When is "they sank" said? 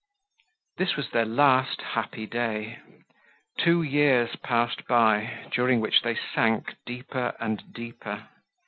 6.01-6.75